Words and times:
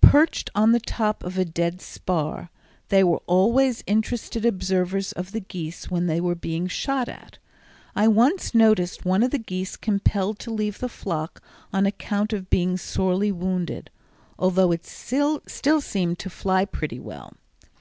Perched 0.00 0.50
on 0.56 0.72
the 0.72 0.80
top 0.80 1.22
of 1.22 1.38
a 1.38 1.44
dead 1.44 1.80
spar, 1.80 2.50
they 2.88 3.04
were 3.04 3.22
always 3.28 3.84
interested 3.86 4.44
observers 4.44 5.12
of 5.12 5.30
the 5.30 5.38
geese 5.38 5.88
when 5.88 6.08
they 6.08 6.20
were 6.20 6.34
being 6.34 6.66
shot 6.66 7.08
at. 7.08 7.38
I 7.94 8.08
once 8.08 8.56
noticed 8.56 9.04
one 9.04 9.22
of 9.22 9.30
the 9.30 9.38
geese 9.38 9.76
compelled 9.76 10.40
to 10.40 10.50
leave 10.50 10.80
the 10.80 10.88
flock 10.88 11.40
on 11.72 11.86
account 11.86 12.32
of 12.32 12.50
being 12.50 12.76
sorely 12.76 13.30
wounded, 13.30 13.88
although 14.36 14.72
it 14.72 14.84
still 14.84 15.40
seemed 15.46 16.18
to 16.18 16.28
fly 16.28 16.64
pretty 16.64 16.98
well. 16.98 17.34